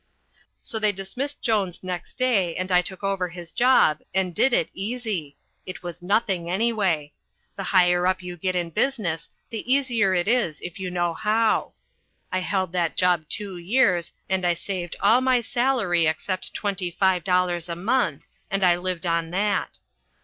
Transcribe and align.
So 0.63 0.79
they 0.79 0.91
dismissed 0.91 1.43
Jones 1.43 1.83
next 1.83 2.15
day 2.17 2.55
and 2.55 2.71
I 2.71 2.81
took 2.81 3.03
over 3.03 3.29
his 3.29 3.51
job 3.51 3.99
and 4.15 4.33
did 4.33 4.51
it 4.51 4.71
easy. 4.73 5.37
It 5.67 5.83
was 5.83 6.01
nothing 6.01 6.49
anyway. 6.49 7.13
The 7.55 7.65
higher 7.69 8.07
up 8.07 8.23
you 8.23 8.35
get 8.35 8.55
in 8.55 8.71
business, 8.71 9.29
the 9.51 9.61
easier 9.71 10.15
it 10.15 10.27
is 10.27 10.59
if 10.61 10.79
you 10.79 10.89
know 10.89 11.13
how. 11.13 11.73
I 12.31 12.39
held 12.39 12.71
that 12.71 12.97
job 12.97 13.29
two 13.29 13.57
years, 13.57 14.11
and 14.27 14.43
I 14.43 14.55
saved 14.55 14.95
all 15.01 15.21
my 15.21 15.39
salary 15.39 16.07
except 16.07 16.55
twenty 16.55 16.89
five 16.89 17.23
dollars 17.23 17.69
a 17.69 17.75
month, 17.75 18.25
and 18.49 18.65
I 18.65 18.77
lived 18.77 19.05
on 19.05 19.29
that. 19.29 19.77